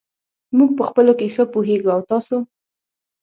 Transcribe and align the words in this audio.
موږ 0.57 0.69
په 0.77 0.83
خپلو 0.89 1.11
کې 1.19 1.27
ښه 1.33 1.43
پوهېږو. 1.53 1.89
او 1.95 2.01
تاسو!؟ 2.09 2.37